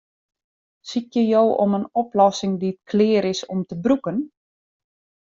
[0.91, 4.17] Sykje jo om in oplossing dy't klear is om te brûken?